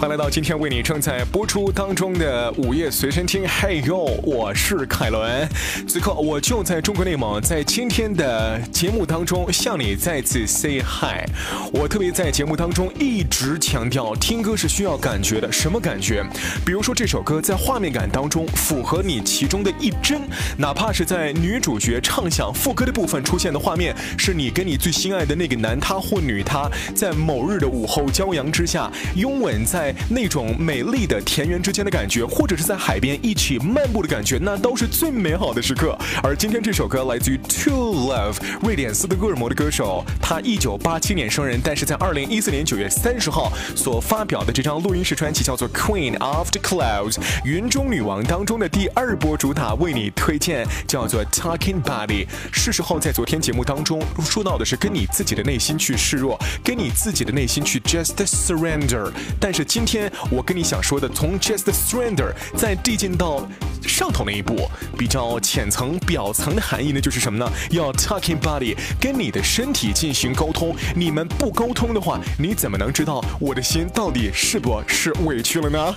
[0.00, 3.46] 欢迎来到今天为你正在播出当中的午夜随身听。
[3.46, 5.46] 嘿呦，我是凯伦，
[5.86, 11.28] 此刻我就在中国内蒙，在今天的节目当中向你再次 say hi。
[11.70, 16.24] 我特别在节目当中一直强调，听歌是需要感觉的，什么感觉？
[16.64, 20.22] 比如说这首歌在画面感当中符合你其中的一帧，
[20.56, 29.89] 哪怕是在女主角唱响副歌的部分出现的画面，是你跟你最心爱的那个男他或女他，在某日的午后骄阳之下拥吻在。
[30.08, 35.96] 那种美丽的田园之间的感觉，或者是在海边一起漫步的感觉，那都是最美好的时刻。
[36.22, 52.26] 而今天这首歌来自于 Two Love，瑞典斯德哥尔摩的歌手，他一九八七年生人，但是在二零一四年九月三十号所发表的这张录音室专辑叫做 Queen of the Clouds，云中女王当中的第二波主打，为你推荐叫做 Talking Body。
[52.52, 63.48] 是时候在昨天节目当中说到的是跟你自己的内心去示弱，跟你自己的内心去 Just Surrender，但是今今天我跟你想说的，从 just surrender 再递进到
[63.82, 64.68] 上头那一步，
[64.98, 67.50] 比较浅层、表层的含义呢，就是什么呢？
[67.70, 70.76] 要 talking body，跟你的身体进行沟通。
[70.94, 75.94] 你们不沟通的话，你怎么能知道我的心到底是不是委屈了呢？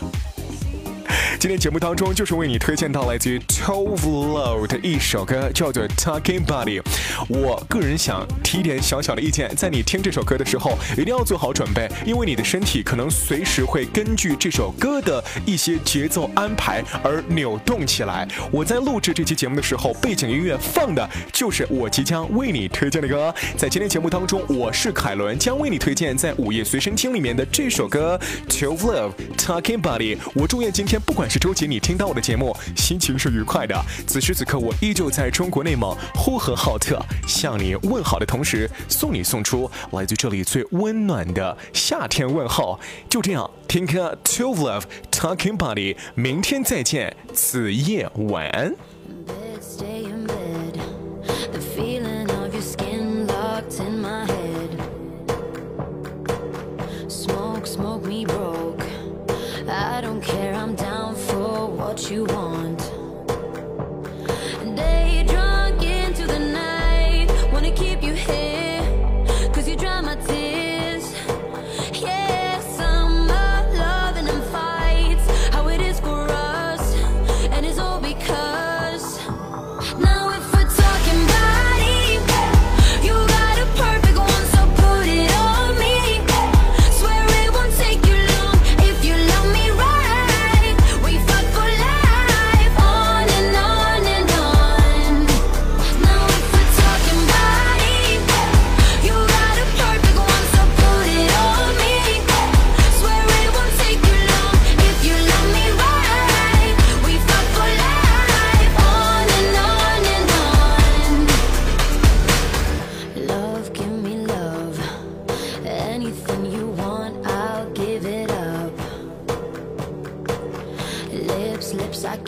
[1.39, 6.81] 今天节目当中就是为你推荐到来自于 Tove Lo 的一首歌，叫做 Talking Body。
[7.27, 18.27] 我个人想提一点小小的意见，在你听这首歌的时候，一定要做好准备，因为你的身体可能随时会根据这首歌的一些节奏安排而扭动起来。
[18.49, 23.33] 我在录制这期节目的时候，背景音乐放的就是我即将为你推荐的歌。
[23.57, 30.17] 在今天节目当中，我是凯伦，将为你推荐在午夜随身听里面的这首歌 Tove Lo Talking Body。
[30.35, 30.93] 我祝愿今天。
[31.05, 33.75] 不管是周杰，你听到我的节目，心情是愉快的。
[34.07, 42.79] 此时此刻，我依旧在中国内蒙呼和浩特向你问好的同时，送你送出来自这里最温暖的夏天问候。
[43.09, 48.73] 就这样，听歌 Two Love Talking Body，明天再见，子夜晚安。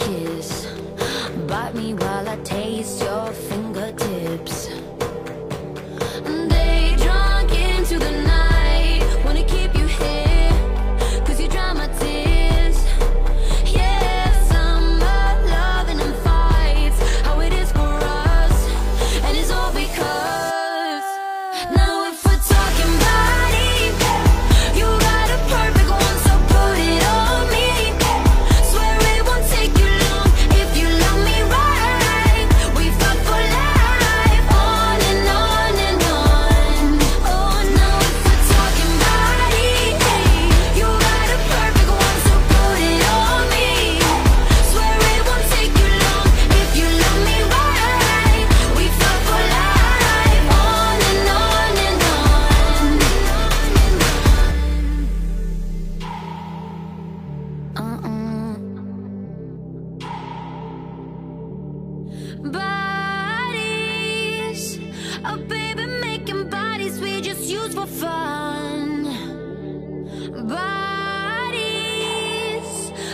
[0.05, 0.67] kiss.
[1.47, 3.64] Bite me while I taste your fingers.
[67.51, 69.03] used for fun.
[70.47, 71.61] Bodies,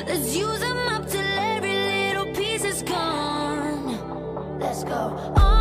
[0.07, 4.59] let's use them up till every little piece is gone.
[4.59, 5.60] Let's go on.